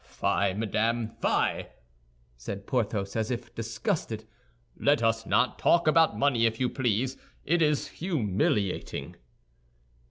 [0.03, 1.67] "Fie, madame, fie!"
[2.35, 4.25] said Porthos, as if disgusted.
[4.79, 9.15] "Let us not talk about money, if you please; it is humiliating."